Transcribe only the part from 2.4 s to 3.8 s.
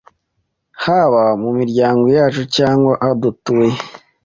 cyangwa aho dutuye.